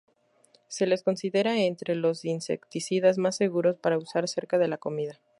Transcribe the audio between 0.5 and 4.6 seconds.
Se les considera entre los insecticidas más seguros para usar cerca